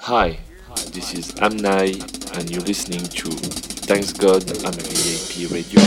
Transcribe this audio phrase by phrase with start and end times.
[0.00, 0.38] Hi,
[0.92, 1.90] this is Amnai,
[2.38, 3.30] and you're listening to
[3.84, 5.80] Thanks God I'm a VIP Radio.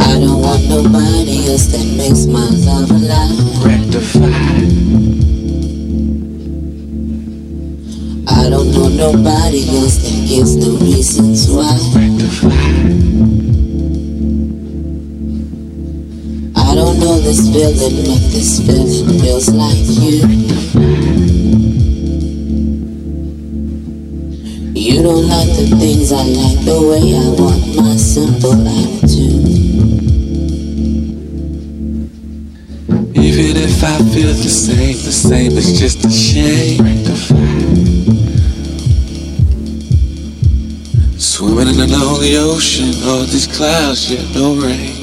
[0.00, 3.64] I don't want nobody else that makes my love alive.
[3.66, 4.30] Rectify.
[8.28, 11.76] I don't know nobody else that gives no reasons why.
[11.98, 12.65] I
[17.26, 20.22] this feeling, but this feeling feels like you.
[24.78, 29.42] You don't like the things I like, the way I want my simple life attitude.
[33.16, 36.78] Even if I feel the same, the same is just a shame.
[41.18, 44.94] Swimming in a lonely ocean, all these clouds, yet no rain.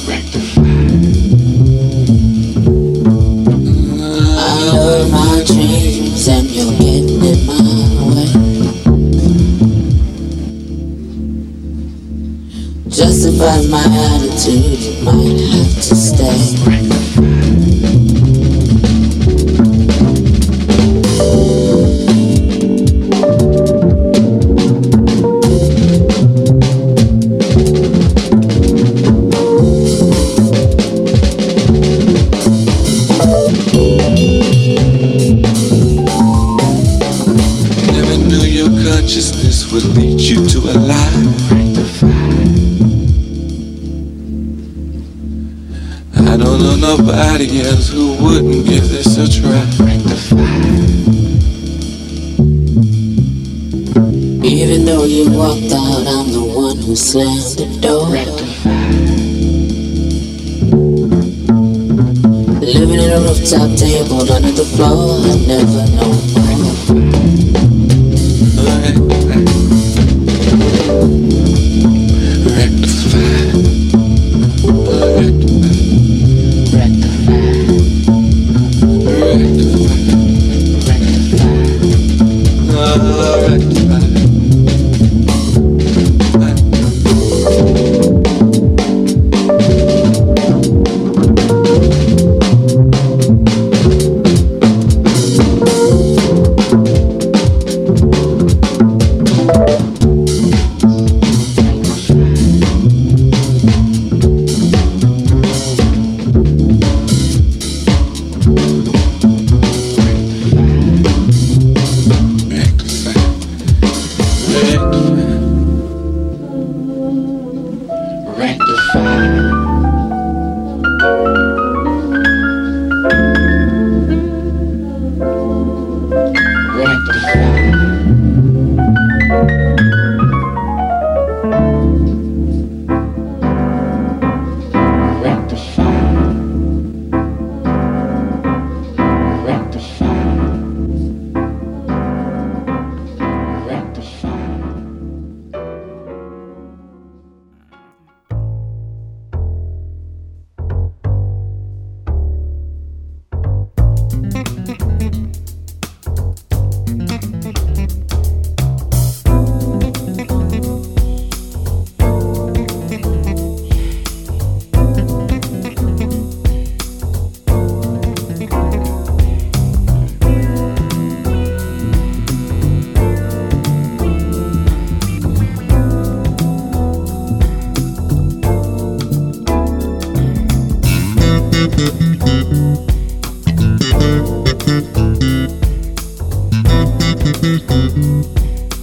[13.44, 13.84] Justify my
[14.16, 16.83] attitude, might have to stay.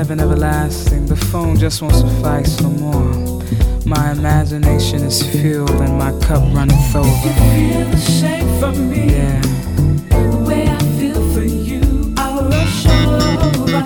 [0.00, 3.42] Heaven everlasting, the phone just won't suffice no more.
[3.84, 7.28] My imagination is filled and my cup runneth over.
[7.28, 7.34] You
[7.74, 9.12] Feel the shake for me.
[9.12, 9.42] Yeah.
[10.08, 13.84] The way I feel for you, I'll rush over.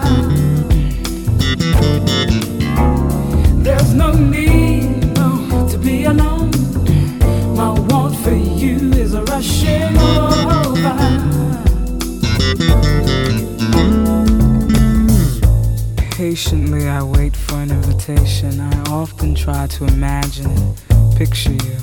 [3.64, 6.53] There's no need, no, to be alone.
[16.54, 18.60] Patiently I wait for an invitation.
[18.60, 20.54] I often try to imagine
[21.16, 21.78] picture you.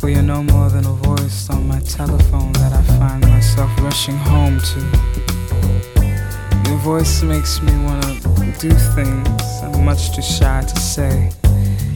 [0.00, 4.16] For you're no more than a voice on my telephone that I find myself rushing
[4.16, 4.80] home to.
[6.68, 8.18] Your voice makes me wanna
[8.58, 11.30] do things I'm much too shy to say.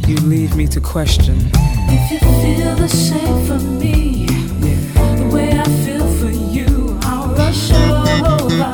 [0.06, 1.50] You leave me to question.
[1.90, 5.16] If you feel the same for me, yeah.
[5.16, 8.70] the way I feel for you, I'll rush over.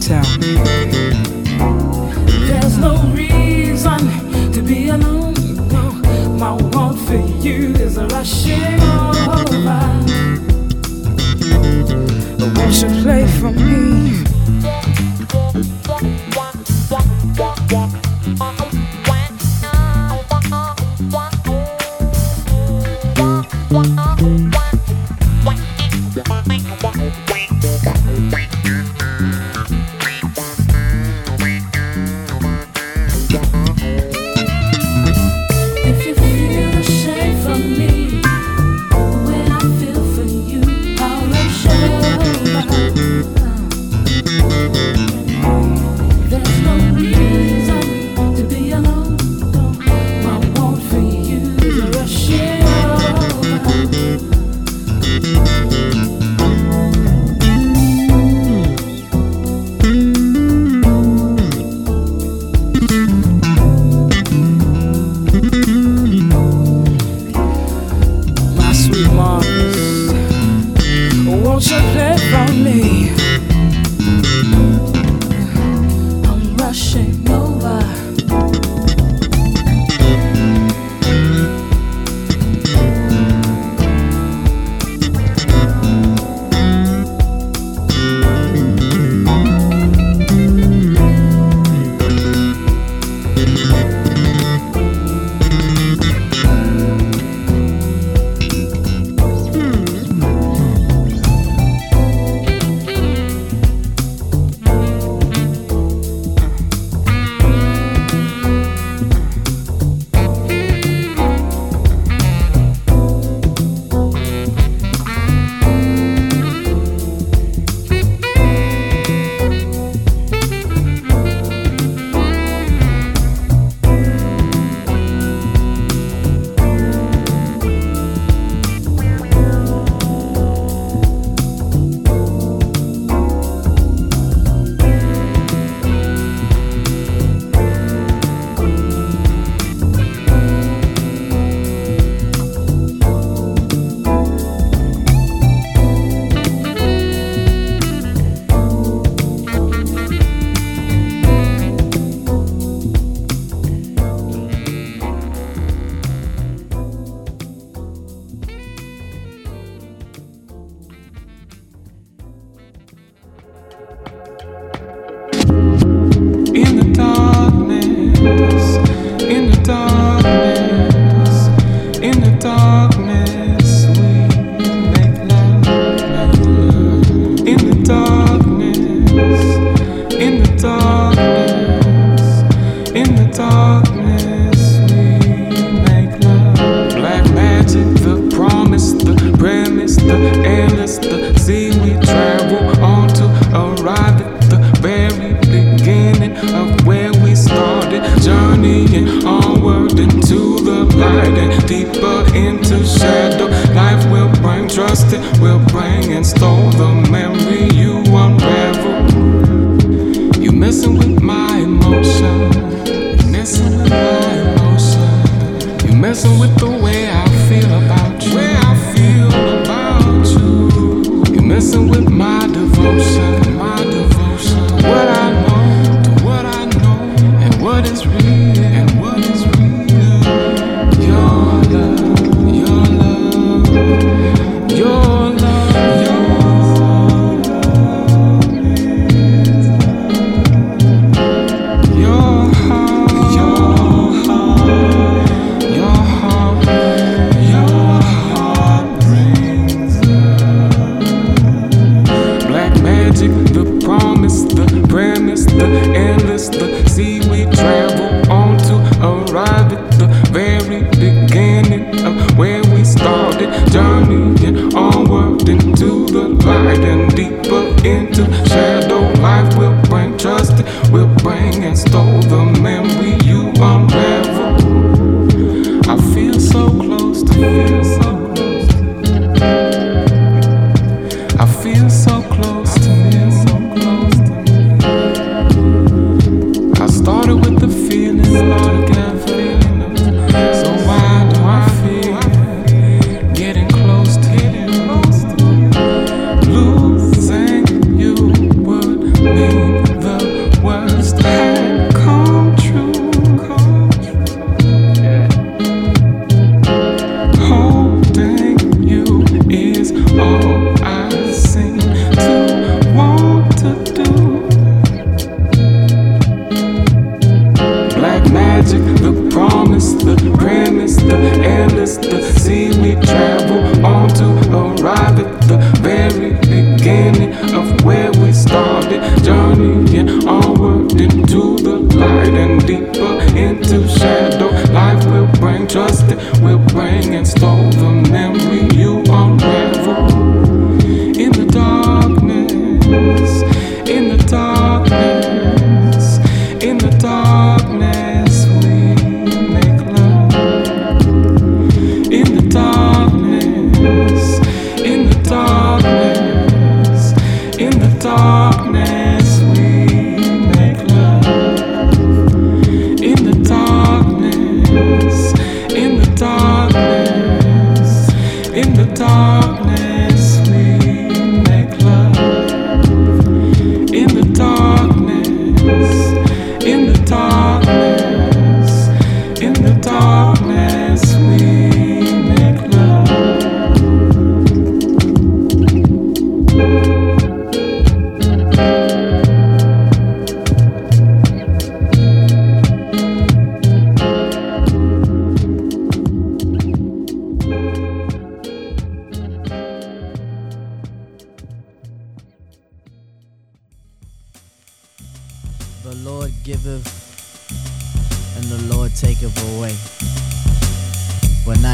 [0.00, 1.43] Tell me.
[2.74, 5.34] There's no reason to be alone.
[6.36, 9.84] My want for you is rushing over.
[12.56, 14.23] Won't you play for me?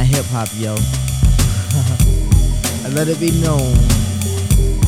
[0.01, 0.75] Not hip hop, yo.
[2.85, 3.75] and let it be known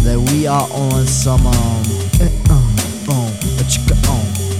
[0.04, 1.82] that we are on some um
[2.20, 3.96] eh, uh, um a chicka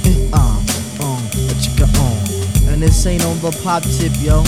[0.05, 0.57] eh, uh,
[1.05, 2.73] um a chicka um.
[2.73, 4.45] And this ain't on the pop tip, yo.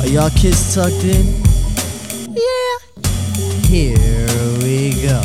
[0.00, 1.26] Are y'all kids tucked in?
[2.32, 2.76] Yeah.
[3.68, 4.28] Here
[4.62, 5.20] we go.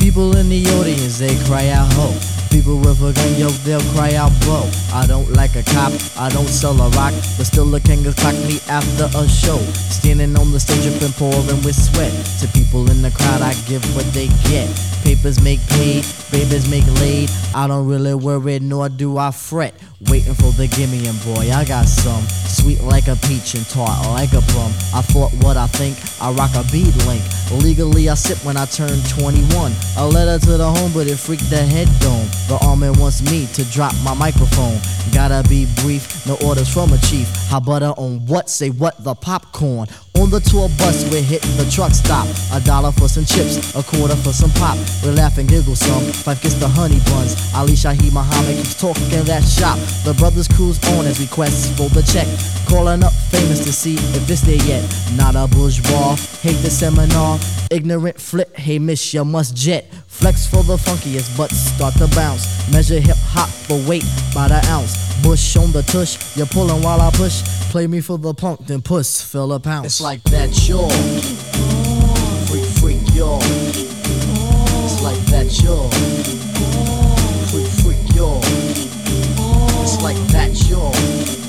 [0.00, 2.12] People in the audience, they cry out ho.
[2.50, 4.68] People with a gun, yo, they'll cry out bro.
[4.94, 8.34] I don't like a cop, I don't sell a rock, but still the king clock
[8.46, 9.58] me after a show.
[9.90, 12.12] Standing on the stage, and pouring with sweat.
[12.38, 14.70] To people in the crowd, I give what they get.
[15.02, 17.28] Papers make paid, babies make laid.
[17.54, 19.74] I don't really worry, nor do I fret.
[20.08, 22.22] Waiting for the gimme and boy, I got some.
[22.46, 24.70] Sweet like a peach and tart like a plum.
[24.94, 27.22] I thought what I think, I rock a bead link.
[27.62, 29.72] Legally, I sip when I turn 21.
[29.98, 32.26] A letter to the home, but it freaked the head dome.
[32.48, 34.78] The army wants me to drop my microphone.
[35.12, 37.28] Gotta be brief, no orders from a chief.
[37.48, 38.50] How butter on what?
[38.50, 39.02] Say what?
[39.04, 39.88] The popcorn.
[40.16, 42.26] On the tour bus, we're hitting the truck stop.
[42.52, 44.78] A dollar for some chips, a quarter for some pop.
[45.02, 46.02] We laugh and giggle some.
[46.12, 47.34] Five gets the honey buns.
[47.54, 49.78] Ali Shaheed Muhammad keeps talking that shop.
[50.04, 52.26] The brothers cruise on as we quest for the check.
[52.68, 54.82] Calling up famous to see if it's there yet.
[55.16, 57.38] Not a bourgeois, hate the seminar.
[57.70, 59.86] Ignorant flip, hey miss, you must jet.
[60.18, 62.46] Flex for the funkiest, but start to bounce.
[62.72, 64.04] Measure hip hop for weight
[64.34, 64.96] by the ounce.
[65.22, 67.42] Bush on the tush, you're pulling while I push.
[67.70, 69.86] Play me for the punk, then puss, fill a pounce.
[69.86, 70.88] It's like that, y'all.
[72.46, 73.40] Freak, freak, y'all.
[74.84, 75.90] It's like that, y'all.
[77.50, 78.40] Freak, freak, y'all.
[79.82, 81.43] It's like that, y'all.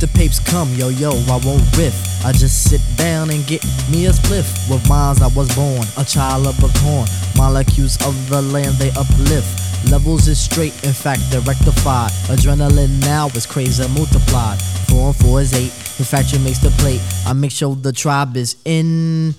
[0.00, 1.94] The papes come, yo yo, I won't riff.
[2.24, 4.48] I just sit down and get me a spliff.
[4.70, 7.06] With minds I was born, a child of a corn.
[7.36, 9.90] Molecules of the land they uplift.
[9.90, 12.10] Levels is straight, in fact they're rectified.
[12.32, 14.60] Adrenaline now is crazy multiplied.
[14.88, 15.72] Four and four is eight.
[16.00, 17.00] In fact, you makes the plate.
[17.26, 19.34] I make sure the tribe is in.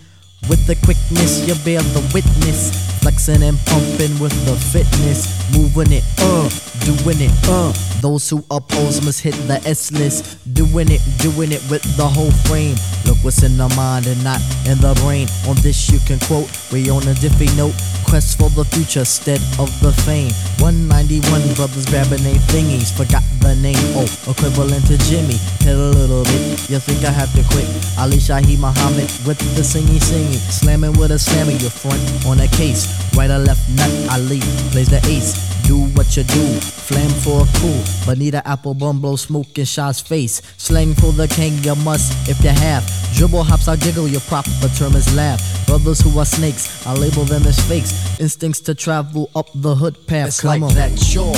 [0.49, 3.00] With the quickness, you bear the witness.
[3.01, 5.25] Flexing and pumping with the fitness,
[5.57, 6.49] moving it, uh,
[6.85, 7.73] doing it, uh.
[8.01, 12.31] Those who oppose must hit the S list, doing it, doing it with the whole
[12.49, 12.75] frame.
[13.05, 15.29] Look what's in the mind and not in the brain.
[15.45, 17.77] On this you can quote, we on a diffy note.
[18.09, 20.33] Quest for the future instead of the fame.
[20.59, 21.21] 191
[21.53, 23.77] brothers grabbing their thingies, forgot the name.
[23.93, 25.37] Oh, equivalent to Jimmy.
[25.61, 27.69] Hit a little bit, you think I have to quit?
[28.01, 31.53] Ali Shaheed Muhammad with the singy singy, slamming with a slammy.
[31.61, 33.91] Your front on a case, right or left nut.
[34.11, 34.39] Ali
[34.71, 35.49] plays the ace.
[35.67, 37.81] Do what you do, flam for a cool.
[38.05, 40.41] Bonita Applebum blow smoke in Shaw's face.
[40.57, 42.83] Slang for the king, you must if you have.
[43.13, 45.39] Dribble hops, I giggle, your proper term is laugh.
[45.67, 48.19] Brothers who are snakes, I label them as fakes.
[48.19, 50.27] Instincts to travel up the hood path.
[50.29, 50.73] It's Come like on.
[50.75, 51.31] that, yo.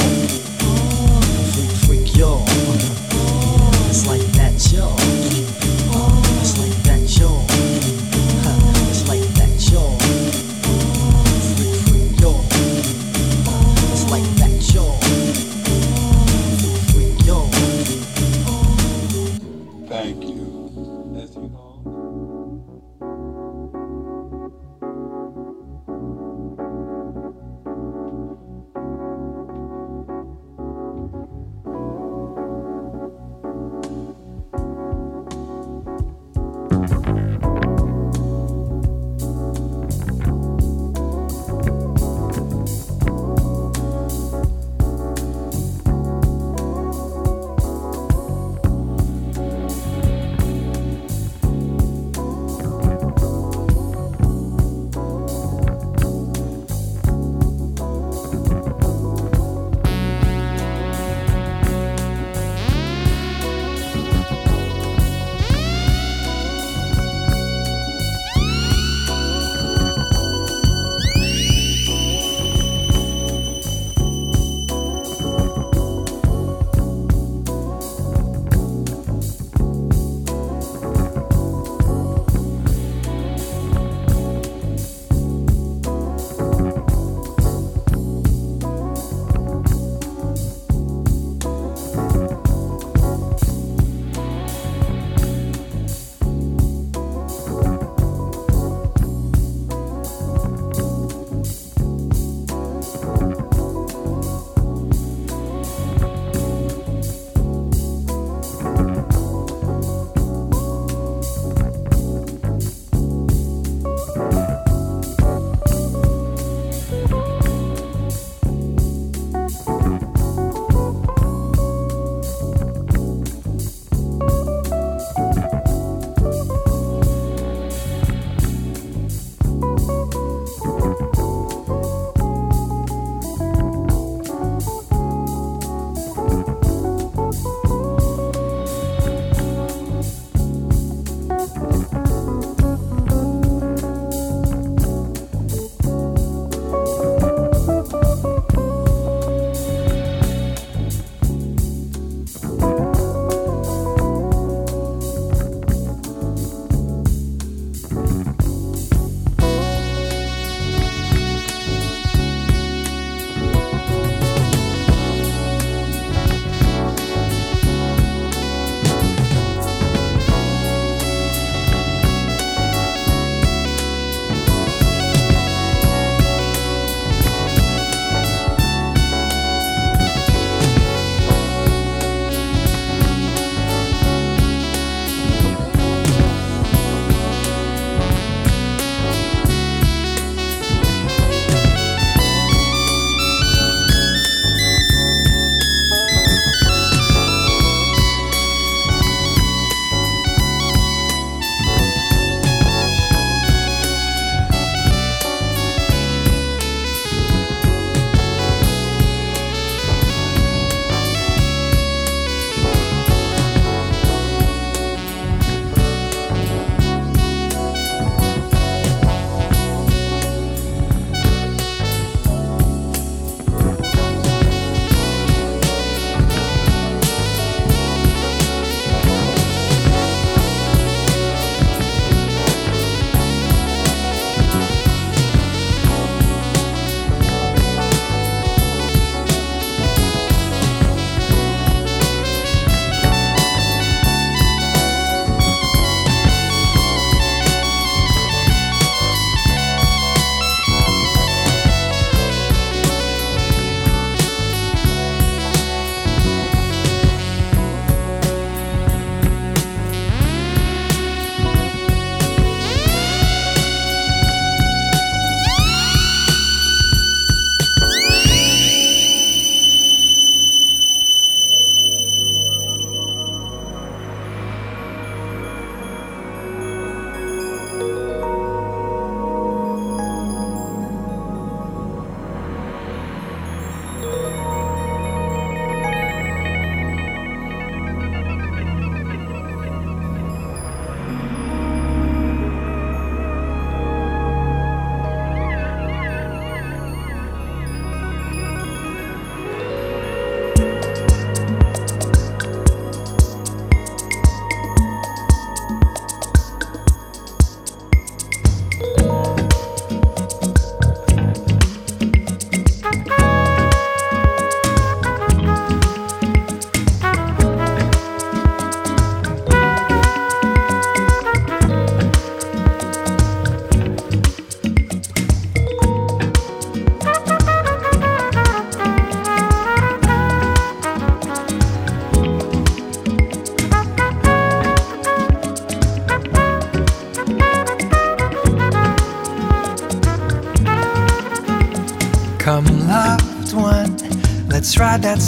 [1.54, 2.44] Freak, freak, yo.
[3.90, 5.03] It's like that, yo.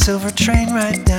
[0.06, 1.15] silver train right now.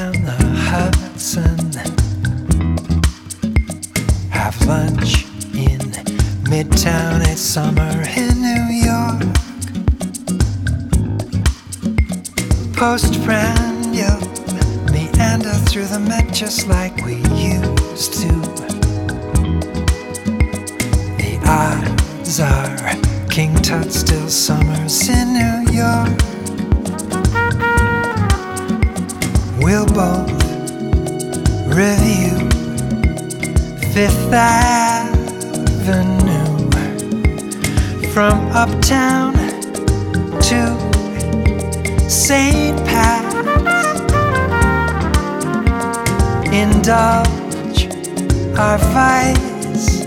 [48.76, 50.04] our vice,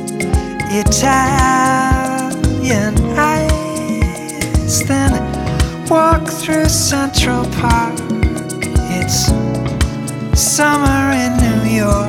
[0.70, 0.96] Italian
[3.18, 4.84] ice.
[4.88, 5.12] Then
[5.88, 8.00] walk through Central Park.
[9.00, 9.32] It's
[10.40, 12.09] summer in New York.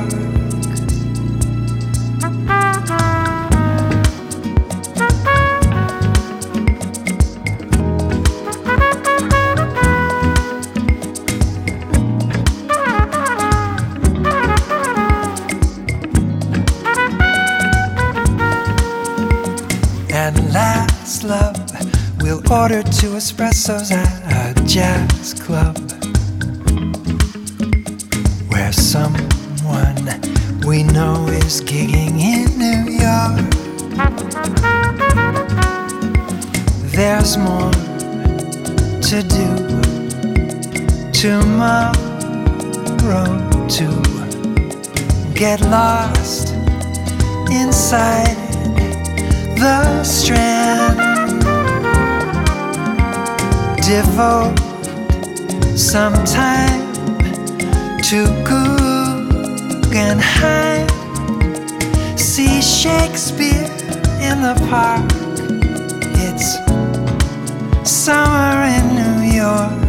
[23.21, 23.91] espressos.
[23.91, 24.20] I
[53.91, 54.55] devote
[55.75, 56.93] some time
[58.01, 58.23] to
[59.81, 60.87] Guggenheim.
[62.17, 63.67] See Shakespeare
[64.27, 65.03] in the park.
[66.25, 66.49] It's
[67.83, 69.80] summer in New York.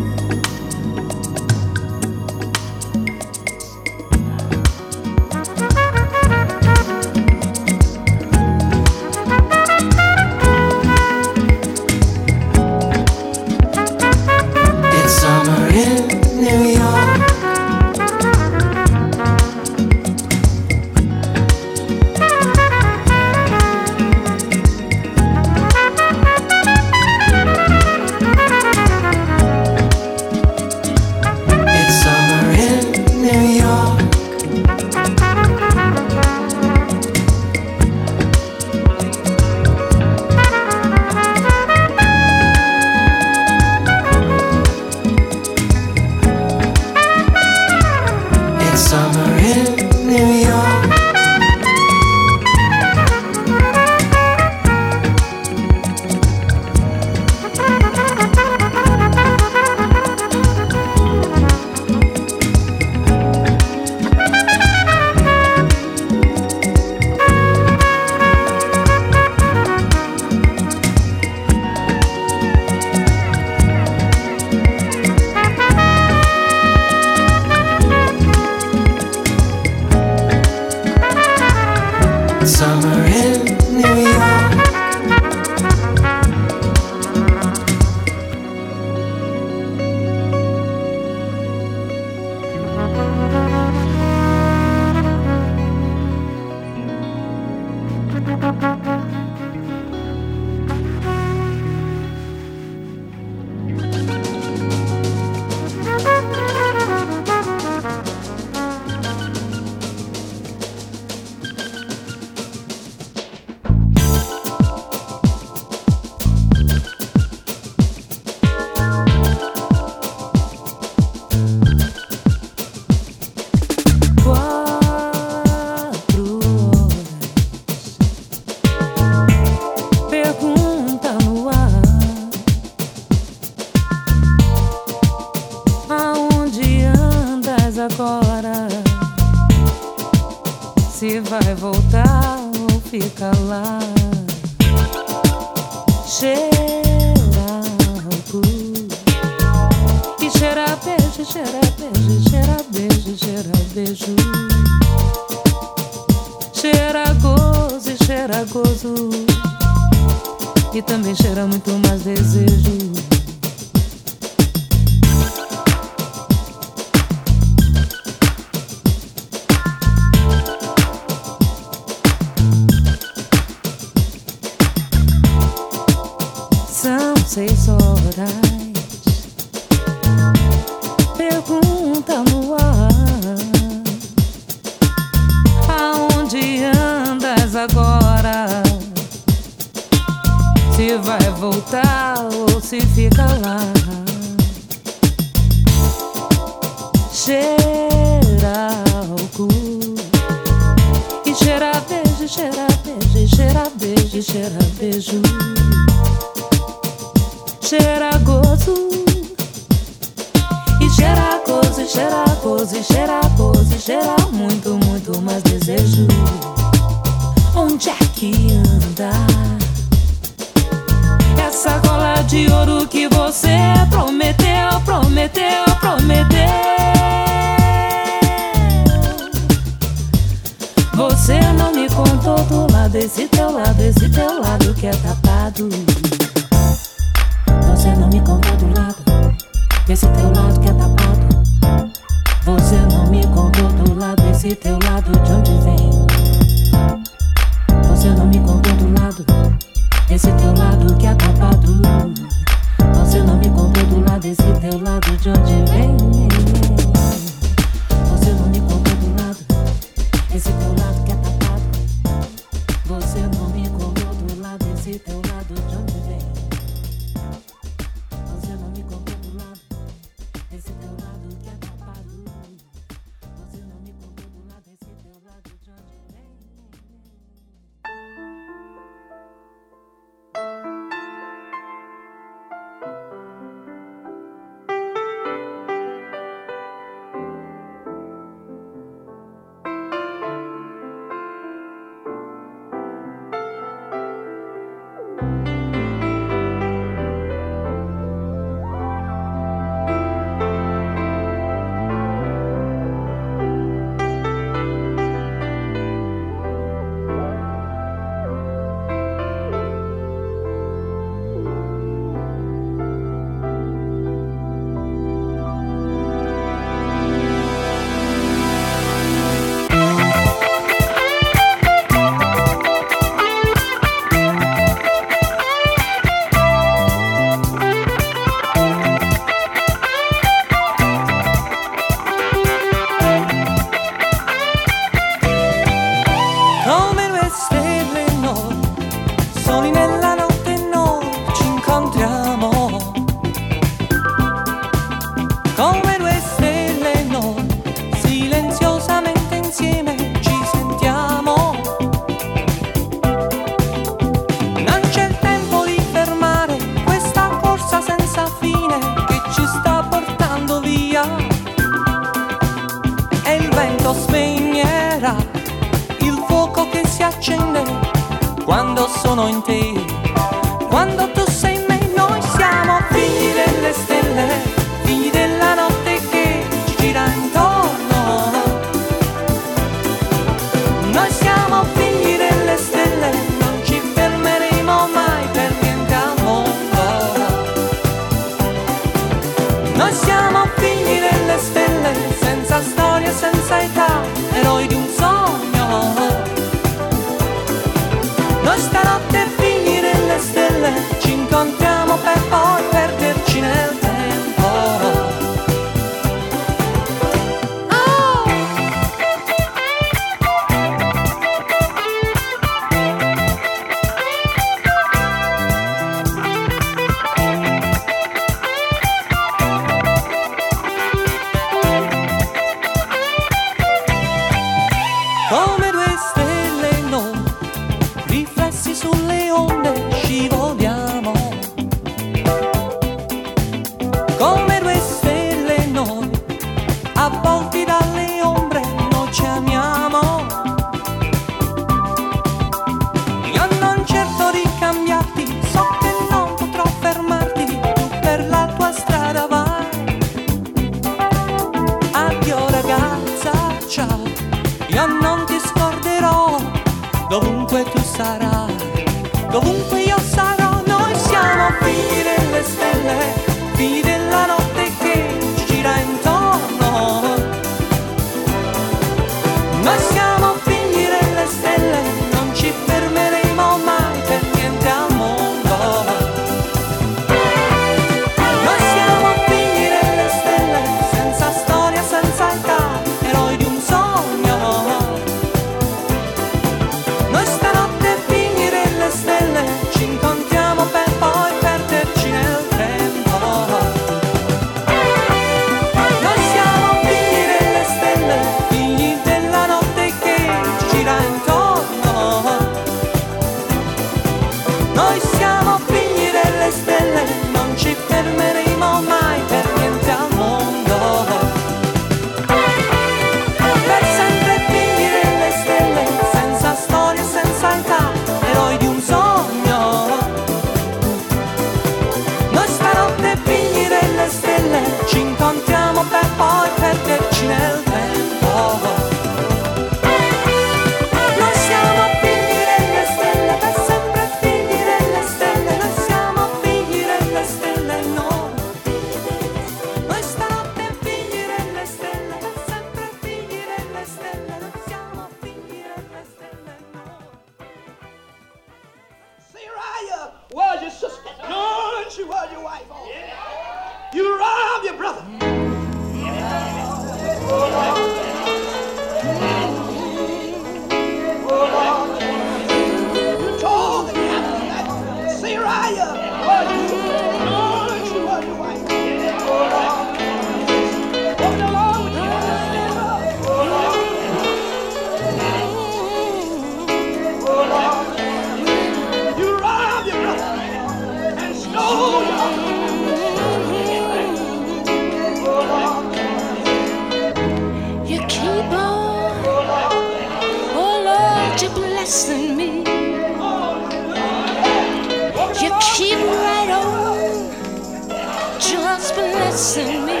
[599.36, 600.00] blessing me.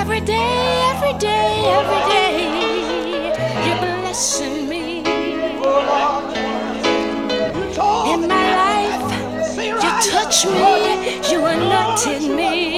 [0.00, 2.38] Every day, every day, every day,
[3.64, 5.04] you're blessing me.
[8.12, 9.06] In my life,
[9.56, 12.77] you touch me, you anoint me.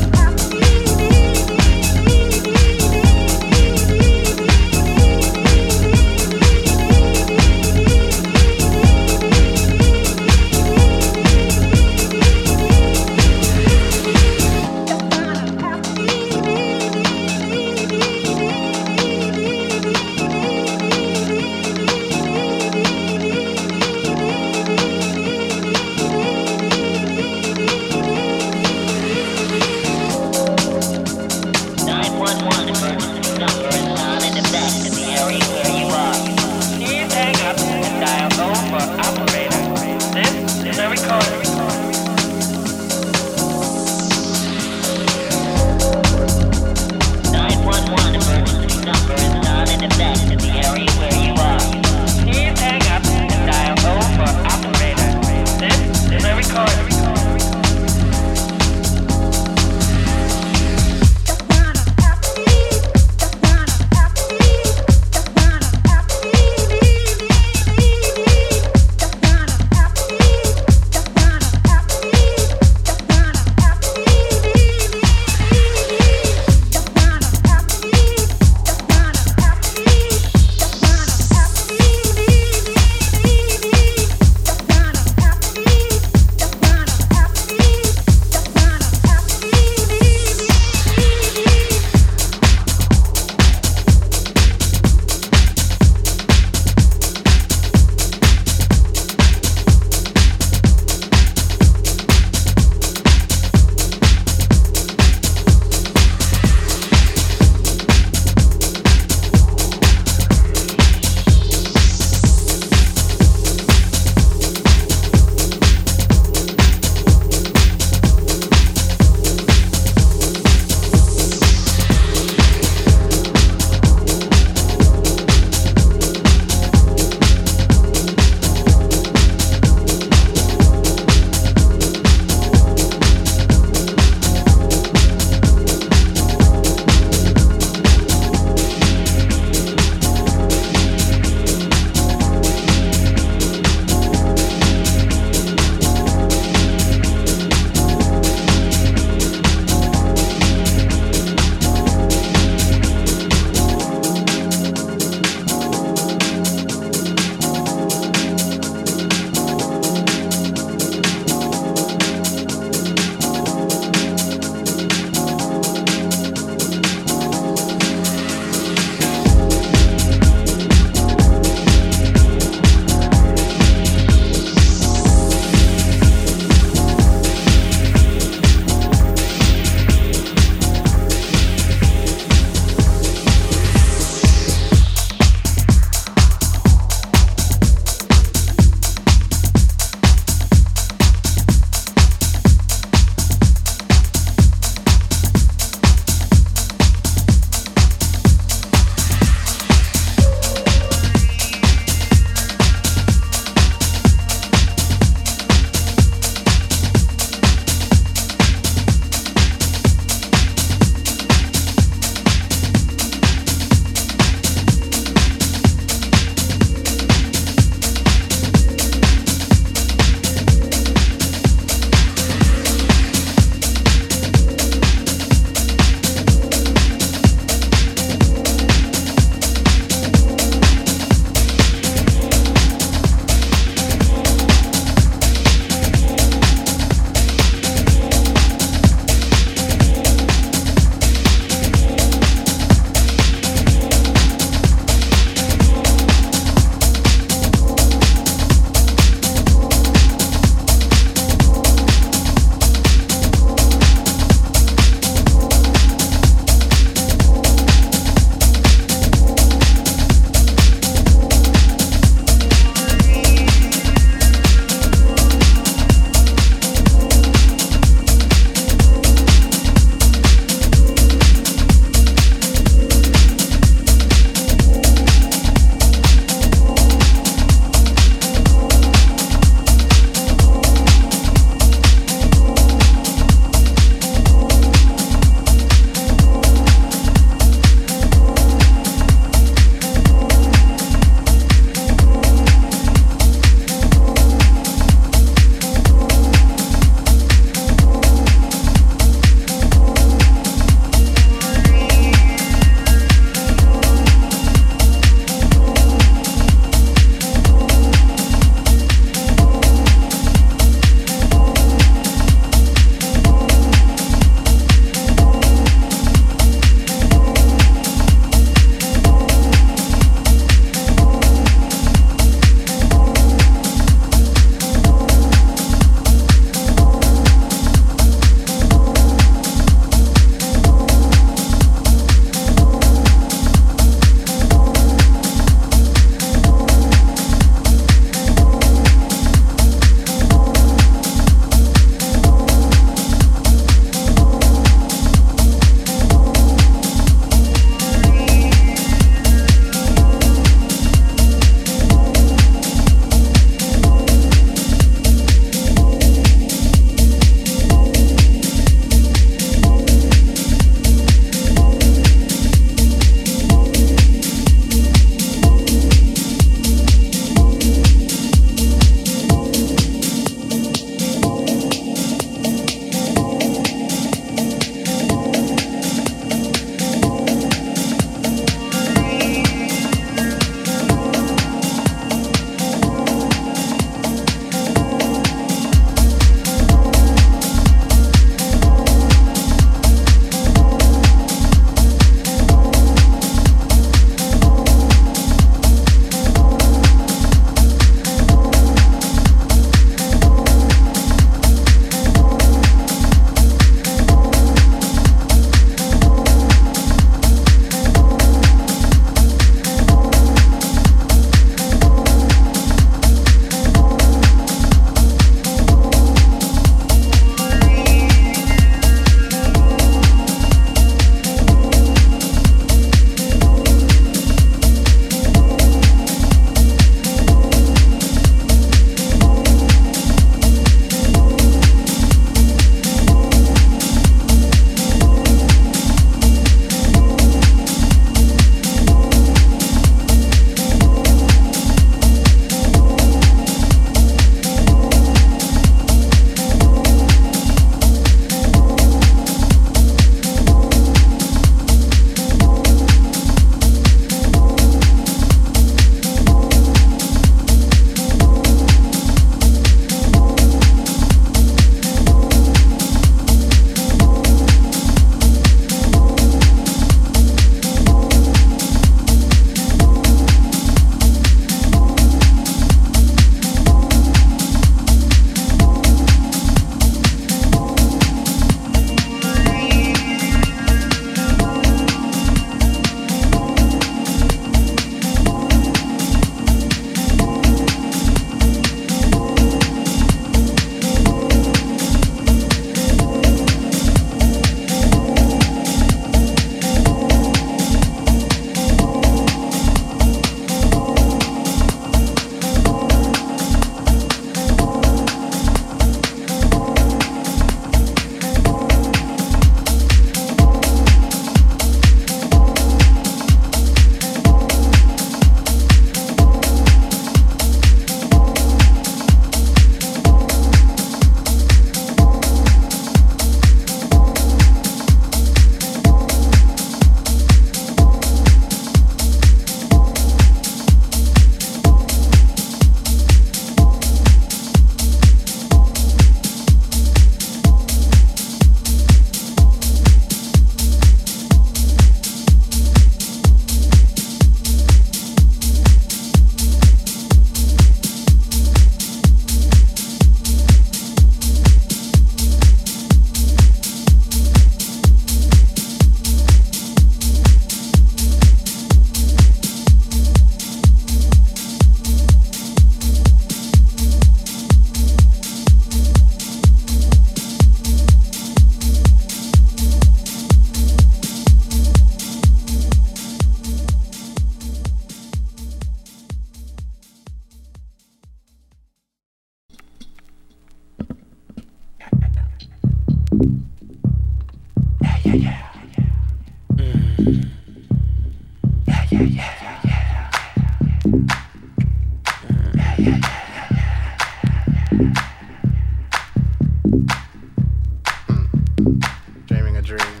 [599.77, 600.00] Dream.